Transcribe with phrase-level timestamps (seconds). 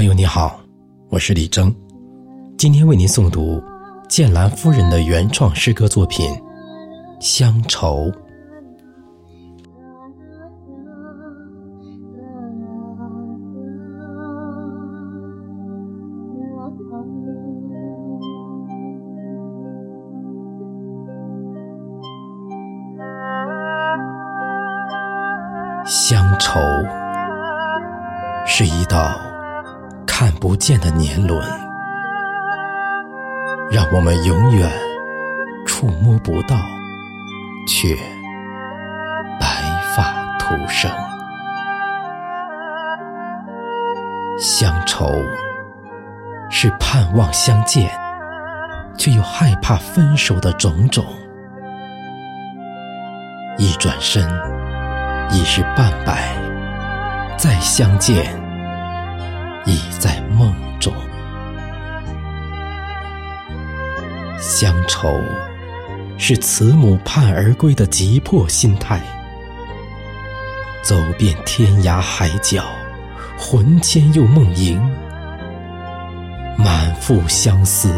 [0.00, 0.58] 朋友你好，
[1.10, 1.70] 我是李征，
[2.56, 3.62] 今天为您诵读
[4.08, 6.26] 剑兰夫人的原创诗歌作品
[7.20, 8.10] 《乡愁》。
[25.84, 26.58] 乡愁
[28.46, 29.14] 是一道
[30.22, 31.42] 看不见的年轮，
[33.70, 34.70] 让我们永远
[35.66, 36.58] 触摸不到，
[37.66, 37.96] 却
[39.40, 39.46] 白
[39.96, 40.90] 发徒生。
[44.38, 45.10] 乡愁
[46.50, 47.90] 是盼望相见，
[48.98, 51.02] 却又害怕分手的种种。
[53.56, 54.28] 一转身。
[55.32, 56.34] 已是半百，
[57.38, 58.36] 再相见
[59.70, 60.92] 已在梦中。
[64.38, 65.20] 乡愁
[66.18, 69.00] 是慈母盼儿归的急迫心态，
[70.82, 72.64] 走遍天涯海角，
[73.38, 74.80] 魂牵又梦萦，
[76.58, 77.94] 满腹相思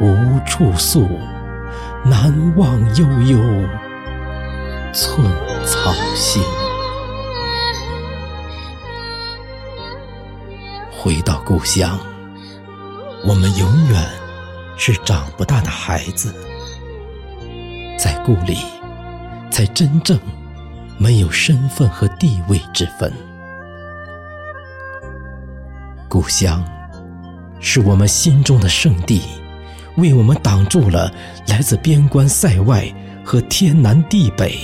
[0.00, 1.08] 无处诉，
[2.04, 3.38] 难忘悠悠
[4.92, 5.24] 寸。
[5.66, 6.42] 草心，
[11.04, 12.00] 回到故乡，
[13.26, 14.02] 我们永远
[14.78, 16.34] 是长不大的孩子，
[17.98, 18.56] 在故里，
[19.50, 20.18] 才真正
[20.96, 23.12] 没有身份和地位之分。
[26.08, 26.64] 故乡
[27.60, 29.20] 是我们心中的圣地，
[29.98, 31.12] 为我们挡住了
[31.48, 32.90] 来自边关塞外
[33.22, 34.58] 和天南地北。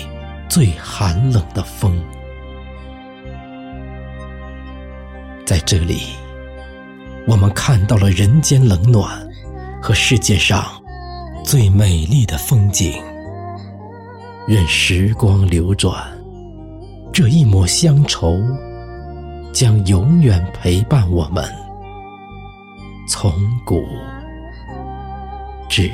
[0.49, 2.03] 最寒冷的风，
[5.45, 6.15] 在这里，
[7.27, 9.29] 我们看到了人间冷暖
[9.81, 10.65] 和世界上
[11.45, 12.93] 最美丽的风景。
[14.49, 16.03] 任时光流转，
[17.13, 18.41] 这一抹乡愁
[19.53, 21.45] 将永远陪伴我们，
[23.07, 23.33] 从
[23.65, 23.85] 古
[25.69, 25.91] 至。